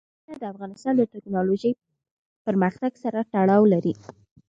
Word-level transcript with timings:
قومونه 0.25 0.35
د 0.41 0.43
افغانستان 0.53 0.93
د 0.97 1.03
تکنالوژۍ 1.13 1.71
پرمختګ 2.45 2.91
سره 3.03 3.19
تړاو 3.33 3.63
لري. 3.73 3.93